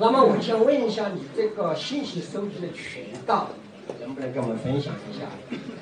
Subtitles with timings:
[0.00, 3.48] 那么我想问一下，你这个信息收集的渠道，
[4.00, 5.26] 能不能跟我们分享一下？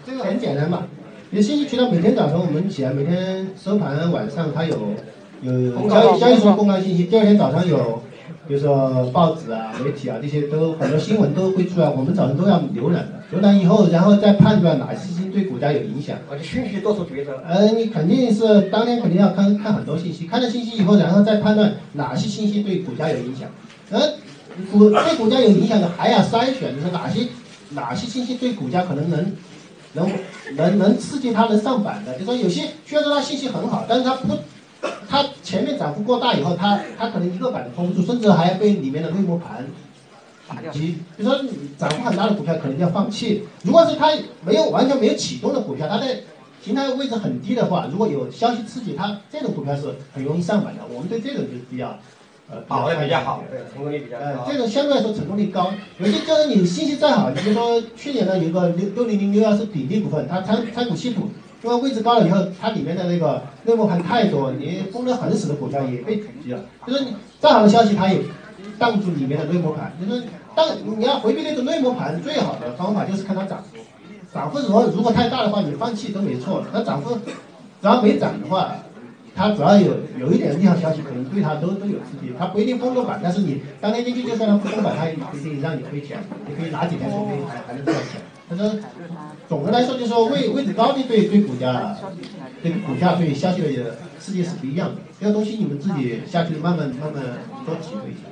[0.07, 0.85] 这个很简单嘛，
[1.31, 4.75] 你信息渠道每天早晨我们起来，每天收盘晚上它有
[5.43, 8.03] 有交易交易所公开信息，第二天早上有，
[8.47, 16.17] 比如说报纸啊、媒体啊这些都很多新闻都会出来，我们早晨都要浏览的，浏览以后然后再判断哪些信息对股价有影响。
[16.31, 17.43] 我的信息多做抉择。
[17.47, 23.49] 呃，你肯定是当天肯定要看看很多信息，看了信息以后，然后再判断哪些信息对股价有影响。
[23.91, 24.01] 呃，
[24.71, 27.27] 股对股价有影响的还要筛选，就是哪些
[27.71, 29.33] 哪些信息对股价可能能
[29.93, 30.11] 能
[30.57, 34.35] 能能刺激它能上板的，就说有些虽然说它信息很好，但是它不，
[35.17, 39.67] 它前面涨幅过大以后，它它可能一个板封不住，甚至还要被里面的内幕盘
[40.47, 40.71] 打掉。
[40.73, 44.13] 比如说你涨幅很大的股票可能要放弃，如果是它
[44.45, 46.21] 没有完全没有启动的股票，它在
[46.63, 50.83] 平台位置很低的话，如果有消息刺激它，这种股票是很容易上板的。
[50.93, 51.99] 我们对这种就比较。
[52.49, 54.25] 呃，跑的比较好，对，成功率比较高。
[54.25, 55.73] 呃，这种相对来说成功率高。
[55.99, 61.29] 有些就是你信息再好，你比如说去年呢有个六六零零六幺是比例股份，它参参股稀土，
[61.67, 66.61] 因为位置高了以后，它里面的那个内幕盘太多，你封得很死的股票也被狙击了。
[66.87, 68.21] 就是你再好的消息，它也
[68.79, 69.93] 挡住里面的内幕盘。
[70.01, 70.23] 就是
[70.55, 70.65] 当
[70.97, 73.79] 你要回避那种内幕盘，最好的方法就是看它涨幅。
[74.33, 76.63] 涨幅如果如果太大的话，你放弃都没错。
[76.73, 78.77] 那涨幅只要没涨的话。
[79.37, 82.33] 它只要有有一点利好消息，可能对它都都有刺激。
[82.39, 86.19] 它不一定封多板，但是你当天进去就算它不封板，它也不一定让你亏钱。
[86.49, 88.23] 你可以拿几天说不定还还能赚钱。
[88.49, 88.81] 反正，
[89.49, 91.97] 总的来说就是说位位置高的对对股价，
[92.63, 95.03] 对股价对消息的刺激是不一样的。
[95.21, 97.23] 这个东西你们自己下去慢慢慢慢
[97.67, 98.23] 多体会一下。